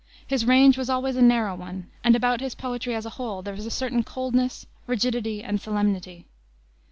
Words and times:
His 0.25 0.45
range 0.45 0.79
was 0.79 0.89
always 0.89 1.15
a 1.15 1.21
narrow 1.21 1.53
one, 1.53 1.91
and 2.03 2.15
about 2.15 2.41
his 2.41 2.55
poetry, 2.55 2.95
as 2.95 3.05
a 3.05 3.11
whole, 3.21 3.43
there 3.43 3.53
is 3.53 3.67
a 3.67 3.69
certain 3.69 4.03
coldness, 4.03 4.65
rigidity, 4.87 5.43
and 5.43 5.61
solemnity. 5.61 6.25